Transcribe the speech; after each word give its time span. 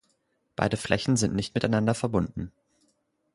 Beide 0.55 0.77
Flächen 0.77 1.15
sind 1.15 1.35
nicht 1.35 1.53
miteinander 1.53 1.93
verbunden. 1.93 2.51